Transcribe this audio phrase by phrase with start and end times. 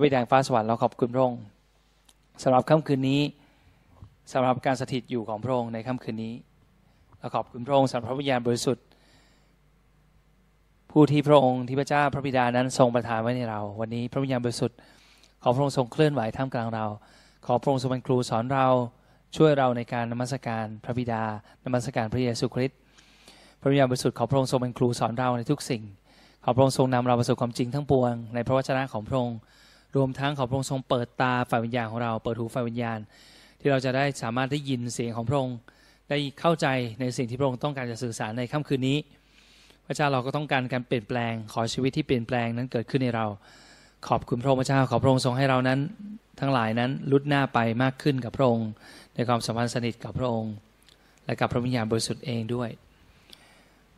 [0.00, 1.42] ระบิดาฟ้าสวรรค์เราขอบคุณพระองค์
[2.42, 3.20] สำหรับค่ำคืนนี้
[4.32, 6.34] สำหรับการสถิตอยู่ของพระองค์ในค่ำคืนนี้
[7.18, 8.84] เราขอบคุณพระองค์สำหรับพระวิญญาณบริสุทธิ์
[10.90, 14.76] ผู้ที่พระองค์ที่พระเจ้าพระบิดานั้นทรงประทานไว้ในเรา วันนี้พระวิญญาณบริสุทธิ์
[15.42, 16.84] ขอพระองค์ทรงเคลื่อนไหวท่ามกลางเรา
[17.46, 18.66] ขอพระองค์ทรงเป็นครูสอนเรา
[19.36, 21.22] ช่วยเราในการนมัสการพระบิดา
[21.64, 22.78] นมัสการพระเยซูคริสต์
[23.60, 25.82] พระวิญญาณบริสุทธิ์ขอพระองค์ทรงเป็นครูสอนเราในทุกสิ่ง
[26.44, 29.38] ขอพระองค์ทรงนำเราไปสู่ความจริงทั้งปวง ในพระวจนะของพระองค์
[29.96, 32.98] รวมทั้งขอพระองค์ทรงเปิดตาฝ่ายวิญญาณของเรา เปิดหูฝ่ายวิญญาณ
[33.60, 35.56] ที่เราจะได้สามารถได้ยินเสียงของพระองค์
[36.10, 36.66] ได้เข้าใจ
[37.00, 38.98] ในสิ่งที่พระองค์ต้องการจะสื่อสารในค่ำคืนนี้
[39.86, 43.26] พระเจ้าเราก็ต้องการการเปลี่ยนแปลง ขอชีวิตที่เปลี่ยนแปลงนั้นเกิดขึ้นในเรา
[44.08, 45.78] ขอบคุณพระองค์พระเจ้าขอพระองค์ทรงให้เรานั้น
[46.40, 48.68] ทั้งหลายนั้นลุดหน้าไปมากขึ้นกับพระองค์
[49.14, 50.52] ในความสัมพันธ์สนิทกับพระองค์
[51.24, 52.68] และกับพระวิญญาณบริสุทธิ์เองด้วย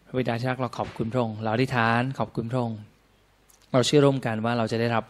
[0.07, 2.79] พระบิดาที่รักเราขอบคุณพระองค์เราอธิษฐานขอบคุณพระองค์
[3.73, 5.05] เราเชื่อร่วมกันว่าเราจะได้รับ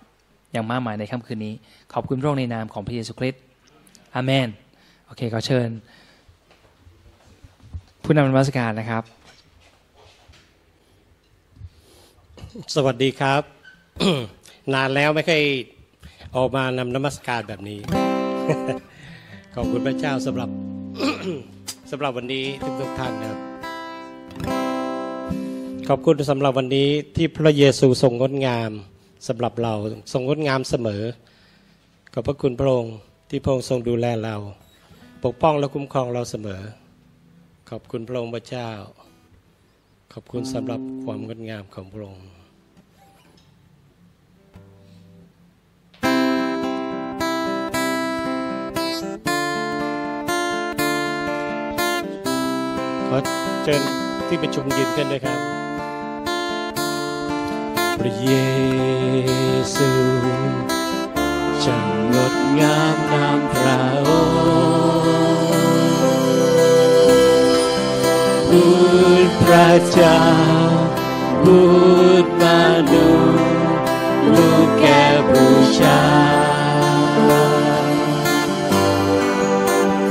[0.53, 1.55] อย่างมากมายในค่ำคืนนี้
[1.93, 3.43] ขอบคุณพระองค์ในนามของพระเยซูคริสต์
[4.15, 4.49] อาเมน
[5.07, 5.69] โอเคขอเชิญ
[8.05, 9.05] ผู้นำนมัสการนะครับ
[12.75, 13.43] สวัสดีครับ
[14.75, 15.45] นานแล้วไม่เคย
[16.37, 17.79] ออกมานำนมัสการแบบนี้
[19.55, 20.51] ขอบคุณพระเจ้าสำหรับ
[21.91, 23.41] สำหรับวันนี้ทุกทุกท่านนะครับ
[25.89, 28.71] ขอบคุณสำหรับวันนี้ที่พระเยซูทรงงดงาม
[29.29, 29.75] สำหรับเรา
[30.13, 31.03] ทรงงดงามเสมอ
[32.13, 32.97] ขอบพระคุณพระองค์
[33.29, 34.37] ที่พระองค์ทรงดูแลเรา
[35.25, 36.63] ปกป้องและคุ้มครองเราเสมอ
[37.71, 38.69] ขอบคุณพระองค์พระเจ้า
[40.13, 42.27] ขอบคุณสำหรับความงดงามของพระองค์
[53.09, 53.19] ขอ
[53.65, 53.81] เชิญ
[54.29, 55.52] ที่ประชุมยืนขึ้นด้วยครับ
[58.01, 58.33] พระเย
[59.77, 59.91] ซู
[61.63, 65.59] ช่างงดงามนามพระองค์
[68.49, 68.65] พู
[69.27, 70.21] ดพระเจ้า
[71.43, 71.61] พู
[72.25, 72.61] ดมา
[72.93, 73.07] ดู
[74.35, 75.45] ลูกแก่บู
[75.79, 76.03] ชา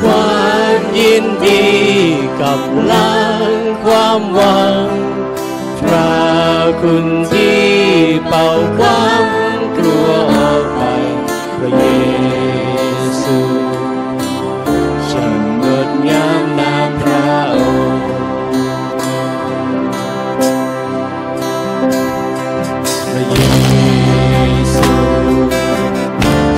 [0.02, 1.66] ความยินดี
[2.42, 2.60] กับ
[2.92, 3.14] ลั
[3.50, 3.52] ง
[3.84, 4.88] ความหวัง
[5.80, 6.12] พระ
[6.82, 7.71] คุณที่
[8.52, 10.82] เป่าความกลัวออกไป
[11.58, 11.84] พระเย
[13.22, 13.38] ซู
[15.10, 17.58] ช่างงดงามนามพระอ
[17.92, 18.04] งค์
[23.08, 23.38] พระเย
[24.76, 24.92] ซู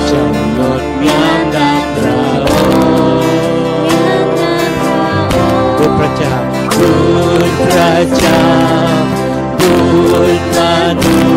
[0.08, 3.26] ช่างงดงามนามพระองค์
[5.78, 6.34] คุณพระเจ้า
[6.74, 6.90] คุ
[7.48, 8.42] ณพระเจ้า
[9.58, 9.72] บุ
[10.38, 10.72] ญมา
[11.02, 11.33] ดู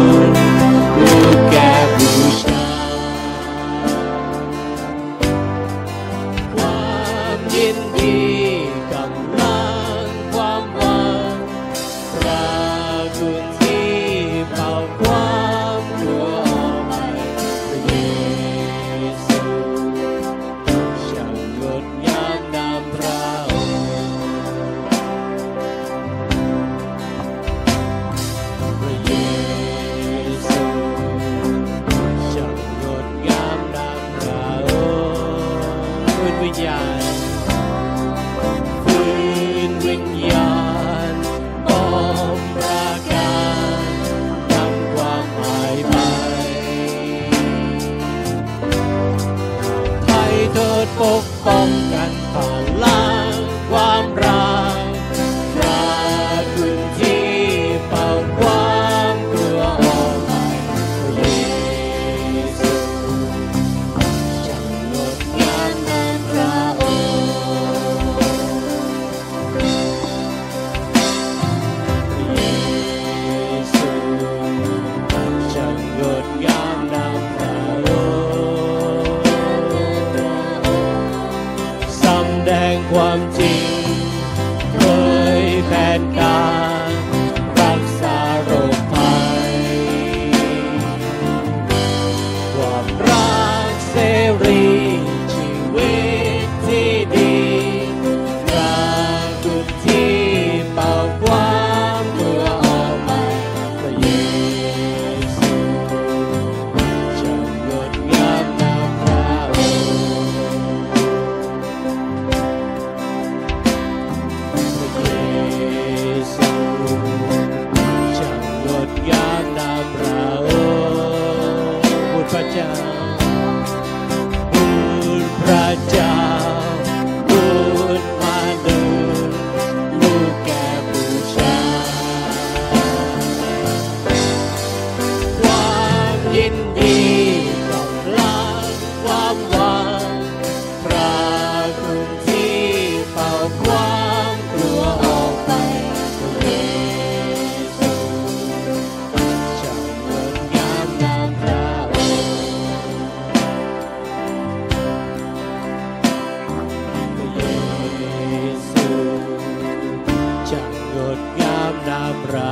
[161.88, 162.52] ดาประ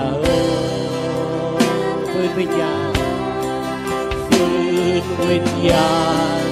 [2.11, 2.93] ฟื้นวิญญาณ
[4.27, 4.49] ฟื้
[5.01, 5.89] นวิญญา
[6.43, 6.44] ณ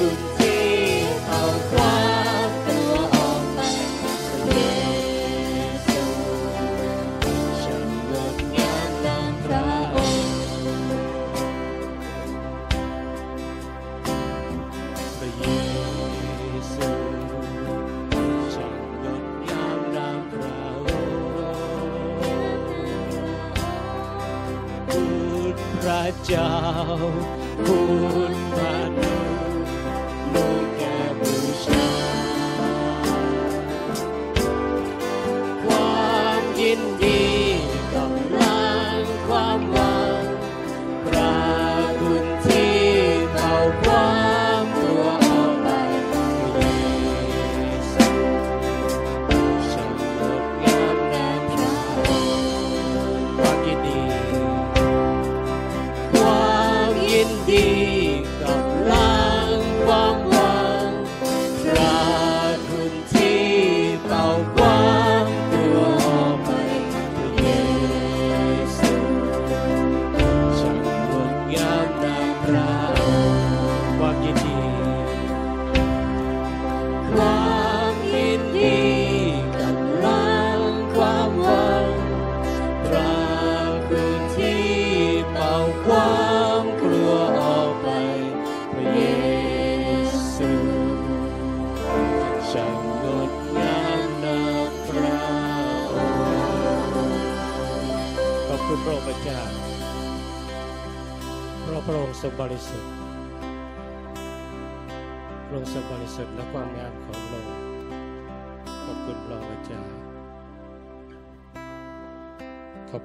[0.00, 0.29] good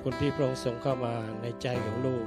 [0.08, 2.25] คุณที่พระองค์ทรงเข้ามาในใจของลูก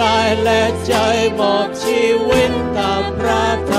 [0.00, 0.92] กายและใจ
[1.40, 3.75] บอกชีวิตตามพระ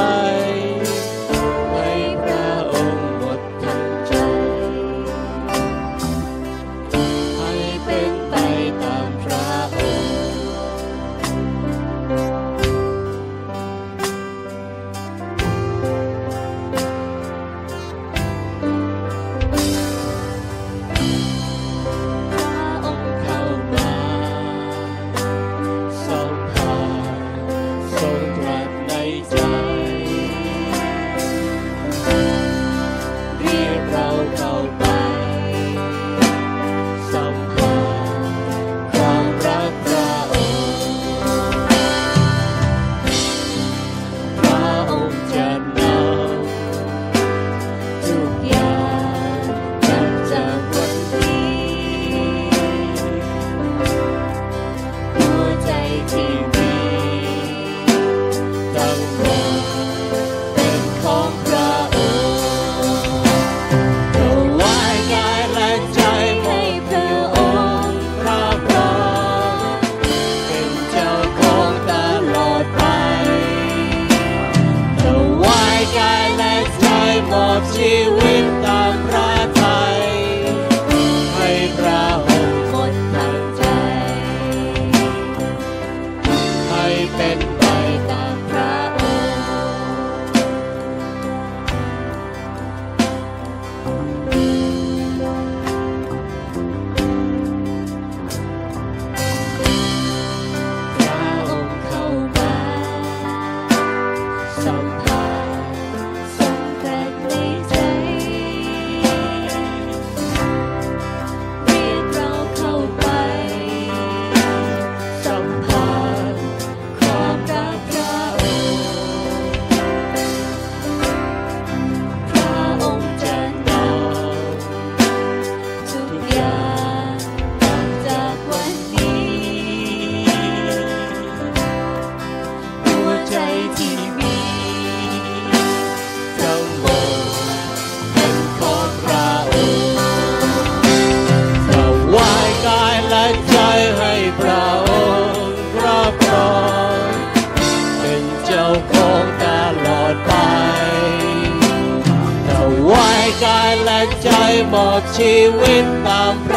[154.98, 156.56] อบชีวิตตามพร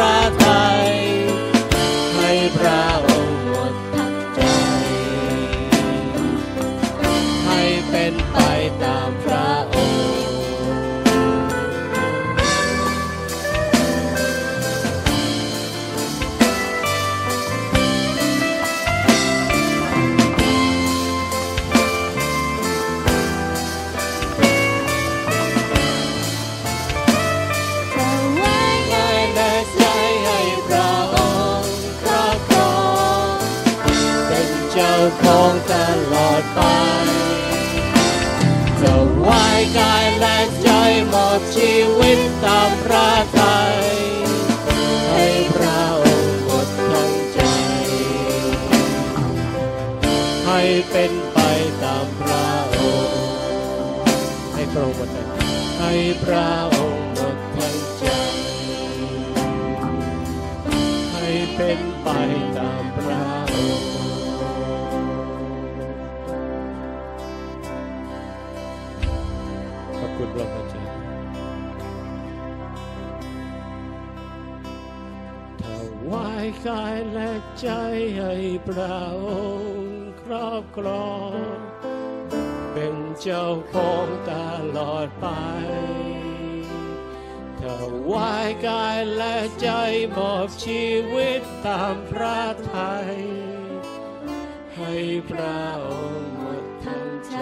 [39.77, 40.69] กายและใจ
[41.09, 43.77] หมดชีวิตตามพระทัย
[45.11, 45.25] ให้
[45.55, 47.41] พระองค์หมดทั้งใจ
[50.45, 51.37] ให้เป็นไป
[51.83, 53.15] ตามพระองค์
[54.53, 54.99] ให้พระองค์
[55.79, 77.69] ให้พระายและใจ
[78.17, 78.33] ให้
[78.67, 79.27] พระอ
[79.61, 81.35] งค์ครอบครอง
[82.73, 84.33] เป็นเจ้าของต
[84.77, 85.27] ลอดไป
[87.61, 87.63] ถ
[88.11, 89.69] วายกายและใจ
[90.17, 92.41] มอบชีวิตตามพระ
[92.73, 93.13] ทัย
[94.77, 94.95] ให้
[95.29, 97.37] พระองค์หมดทั้งใจ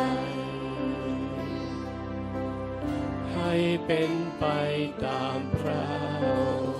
[3.33, 3.53] ให้
[3.85, 4.45] เป็นไป
[5.05, 5.85] ตามพระ
[6.23, 6.25] อ
[6.59, 6.78] งค์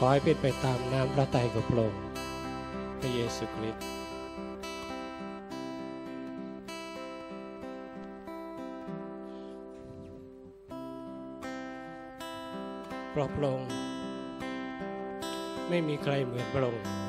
[0.00, 2.02] ขอให้เป็นไปตามน้ำพระทัยของพระองค์
[2.98, 3.84] พระเยซูคริสต์
[13.12, 13.70] เระพระองค์
[15.68, 17.07] ไม่มีใครเหมือนพระองค์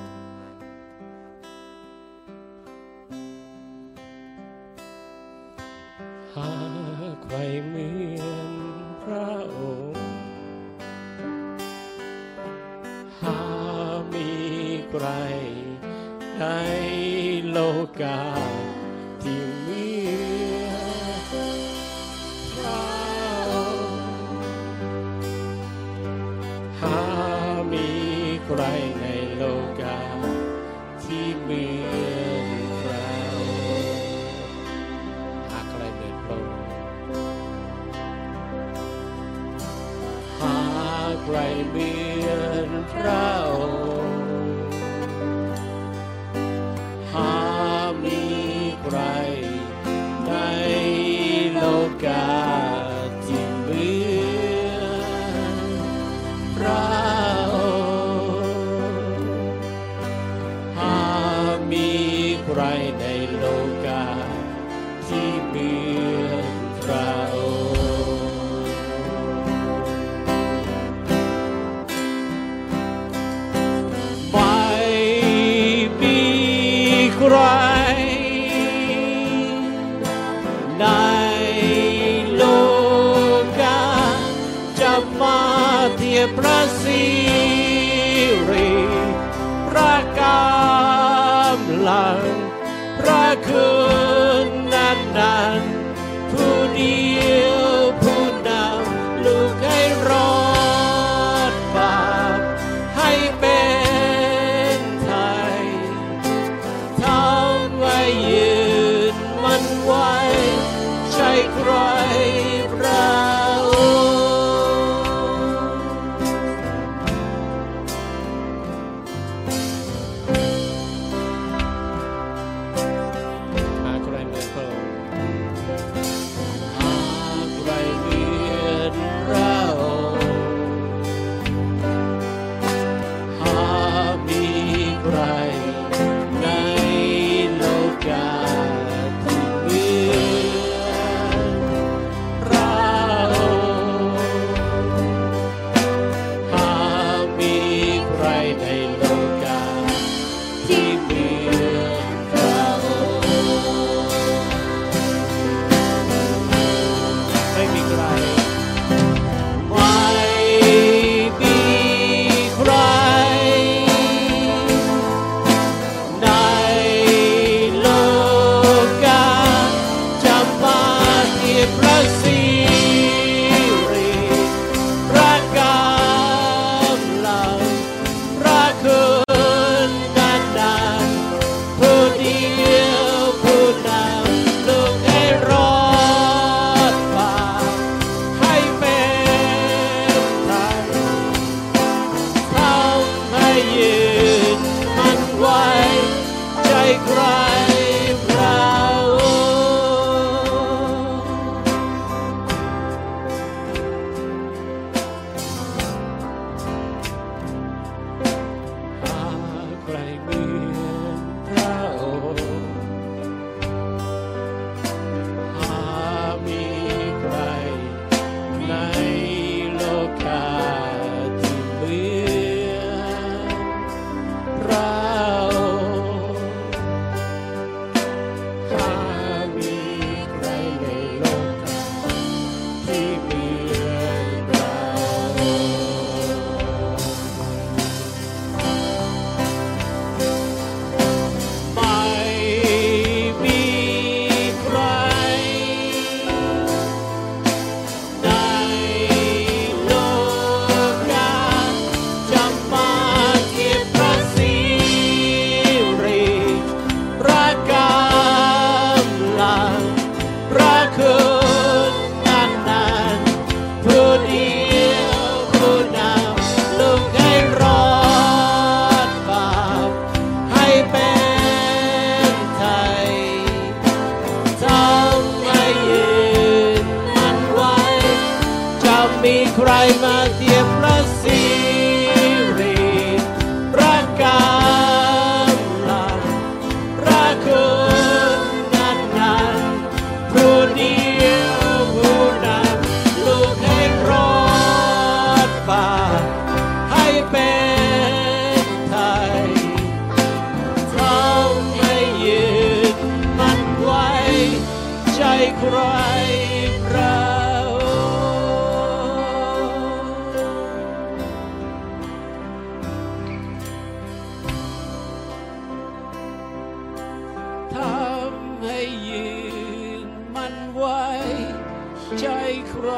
[322.17, 322.27] ใจ
[322.69, 322.89] ใคร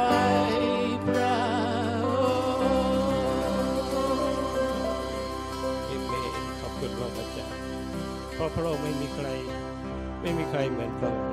[1.05, 1.35] พระ
[5.85, 7.47] เอเมนขอบคุณพระเจ้า
[8.33, 9.27] เพราะพระองค์ไม่มีใคร
[10.21, 11.30] ไม่มีใครเหมือนพระองค์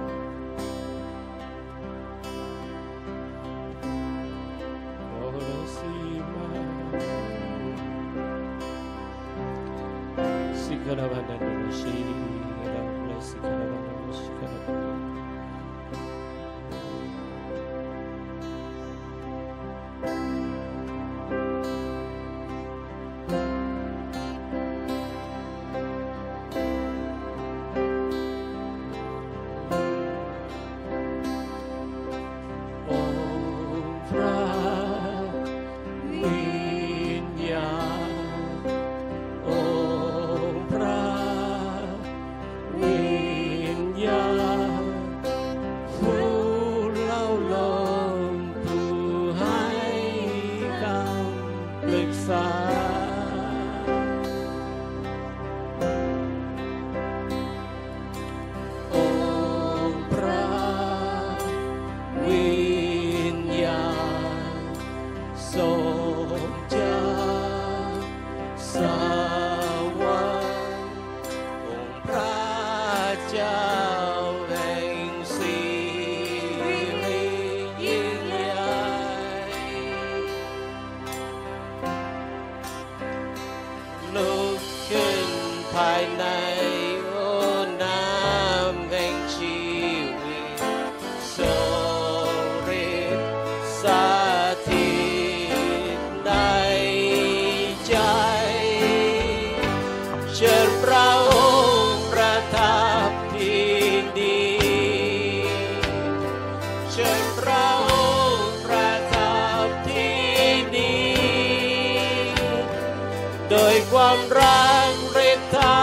[113.75, 114.41] ยความแร
[114.89, 114.93] ง
[115.29, 115.78] ฤทธา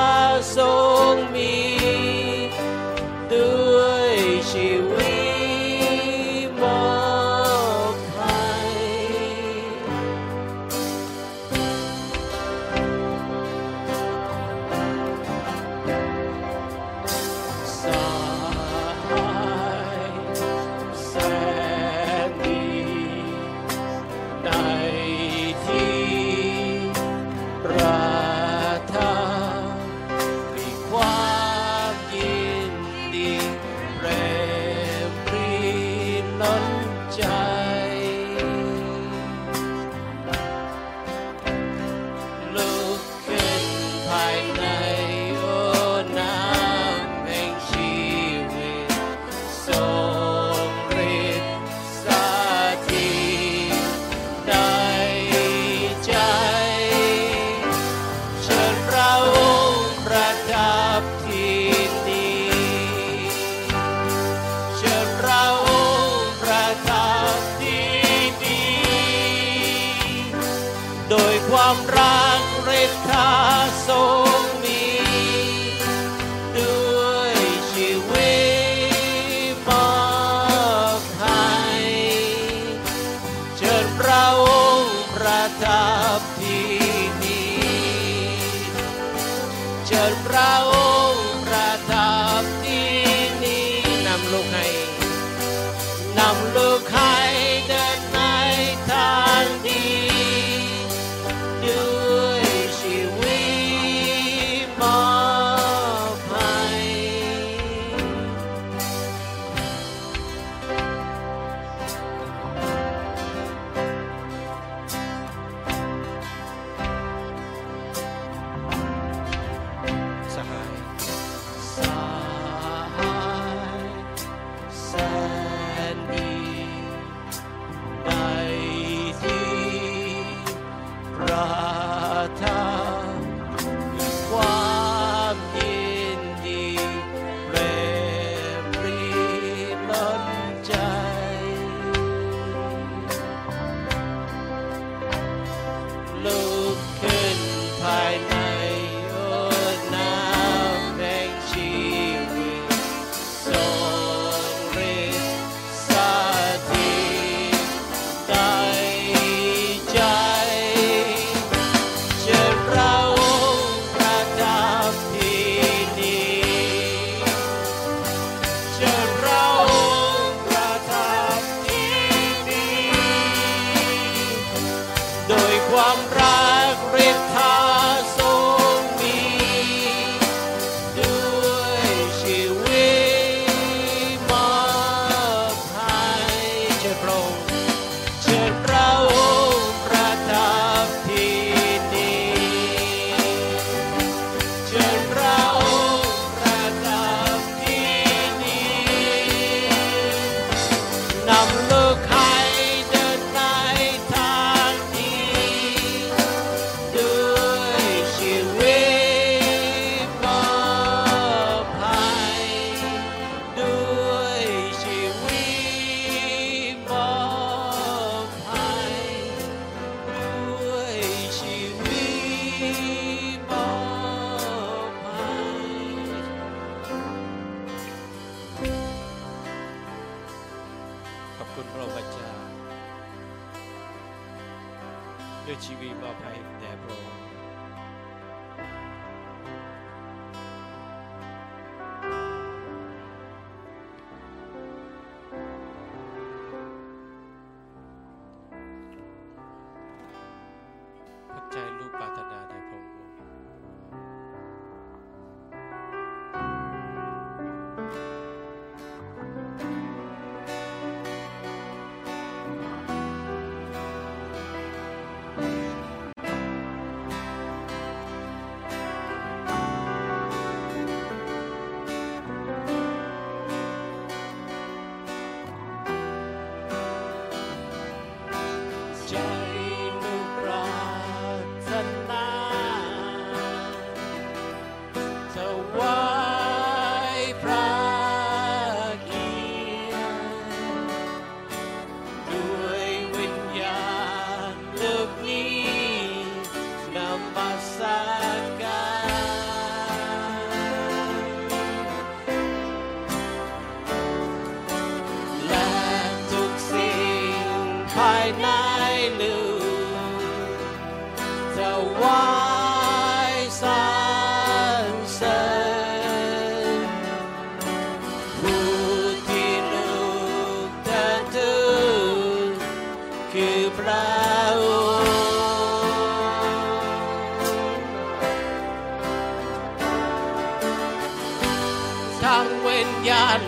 [71.67, 72.34] ความรัก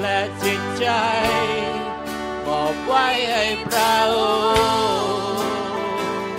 [0.02, 0.88] และจิตใจ
[2.46, 6.38] มอบไว้ให้พระองค์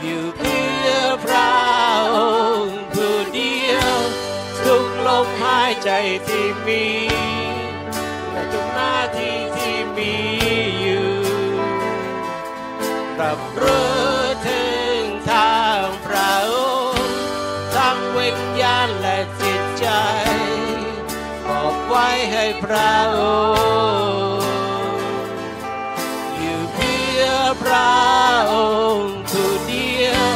[0.00, 0.90] อยู่เพื่อ
[1.24, 1.52] พระ
[2.14, 2.18] อ
[2.62, 3.94] งค์ผู้เดียว
[4.64, 5.90] ทุกลมหายใจ
[6.28, 6.86] ที่มี
[8.30, 10.14] และทุกหน้าที่ที่มี
[10.80, 11.12] อยู่
[13.20, 13.96] รับรู้
[14.48, 14.62] ถึ
[14.98, 16.54] งทางพระอ
[16.94, 17.16] งค์
[17.74, 19.86] ทั้งวิญญาณและจิตใจ
[21.94, 23.20] ไว้ให้พระอ
[23.54, 24.46] งค์
[26.38, 27.24] อยู่เพื่อ
[27.62, 27.92] พระ
[28.52, 28.54] อ
[28.94, 30.28] งค์ผู้เดียว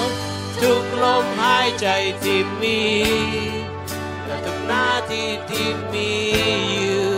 [0.61, 1.87] ทุกลมหายใจ
[2.23, 2.83] ที่มี
[4.27, 6.12] และทุกหน้าที่ที่มี
[6.81, 7.16] อยู่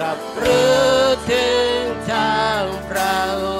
[0.00, 0.90] กับรู้
[1.30, 1.48] ถึ
[1.78, 3.57] งทางพระองค์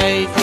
[0.00, 0.37] day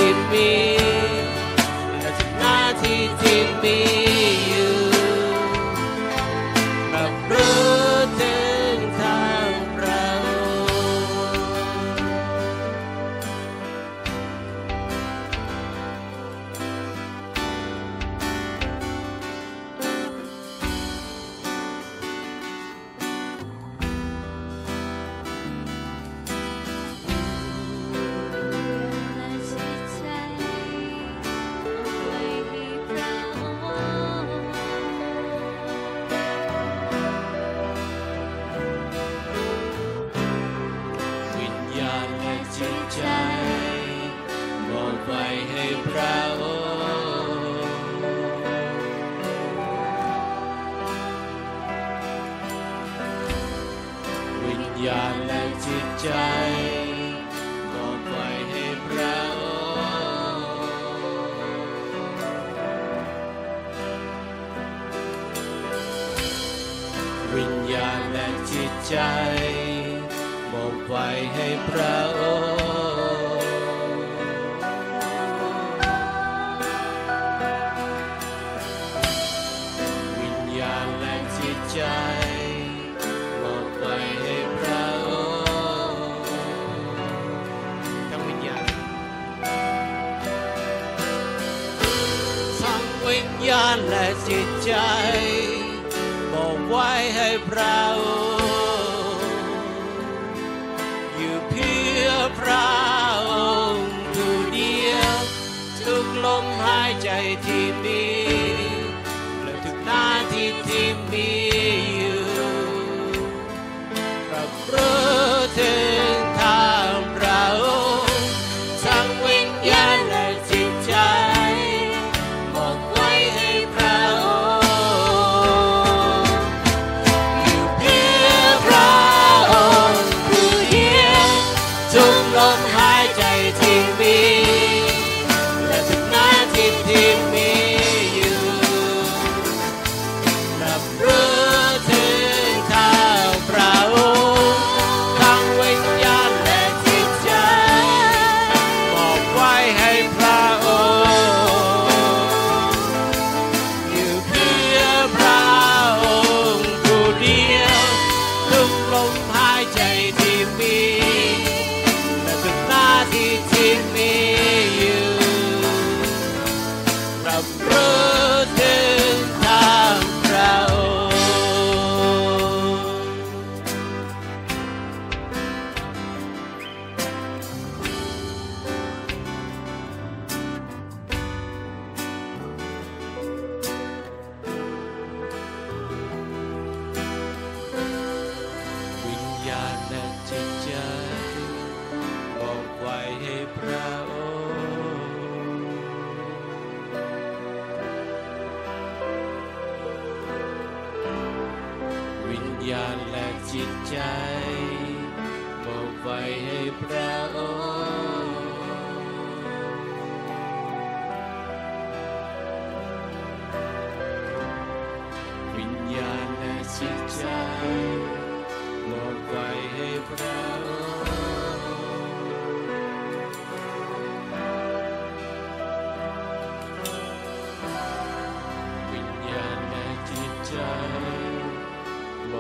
[96.70, 98.15] ไว้ให้พระอง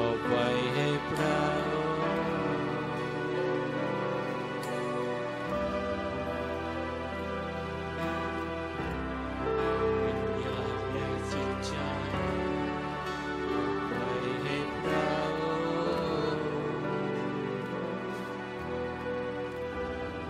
[0.04, 1.38] อบไว้ให้พระ
[1.74, 2.04] องค์
[10.16, 11.74] ญญาณและจิตใจ
[13.50, 14.10] มอบไว้
[14.44, 15.08] ให้พระ
[15.40, 15.44] อ
[16.36, 16.48] งค์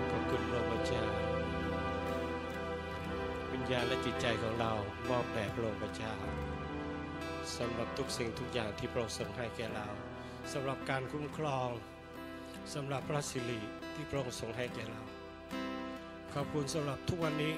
[0.10, 1.04] ขอบคุณพระองค์เจ้า
[3.52, 4.72] วิญญาและจิตใจของเรา
[5.10, 6.45] มอบแด่พระองค์เจ้า
[7.58, 9.88] สำหรับทุกสิ่งทุกอย่างที่พระองค์ทรงให้แก่เรา
[10.54, 11.70] สำหรับการคุ้มครอง
[12.74, 13.60] สำหรับพระสิริ
[13.94, 15.02] ที่พระองค์ทรงให้แก่เรา
[16.34, 17.54] ขอบคุณสำหรับทุกวันนี้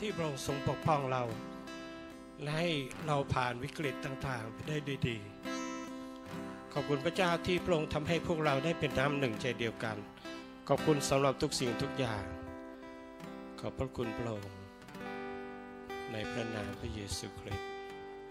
[0.00, 1.22] ที่พระองค์ทรงปกป้องเรา
[2.42, 2.70] และให้
[3.06, 5.18] เราผ่านวิกฤตต่างๆไปได้ด้วยดี
[6.72, 9.96] ขอบคุณพระเจ้าที่พระองค์ทำให้พวกเราได้เป็นน้ำหนึ่งใจเดียวกัน
[10.68, 12.24] ขอบคุณสำหรับทุกสิ่งทุกอย่าง
[13.60, 14.56] ขอบพระคุณพระองค์
[16.12, 17.68] ในพระนามพระเยซูคริสต์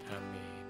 [0.08, 0.61] อาเมน